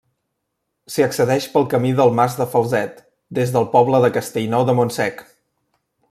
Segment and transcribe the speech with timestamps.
[0.93, 3.03] S'hi accedeix pel Camí del Mas de Falset,
[3.41, 5.23] des del poble de Castellnou de Montsec.